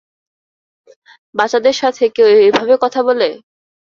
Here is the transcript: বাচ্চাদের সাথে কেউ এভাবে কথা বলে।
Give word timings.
বাচ্চাদের 1.35 1.75
সাথে 1.81 2.03
কেউ 2.15 2.27
এভাবে 2.41 2.73
কথা 2.83 3.01
বলে। 3.07 3.27